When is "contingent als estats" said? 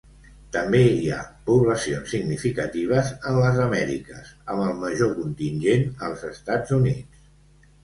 5.21-6.77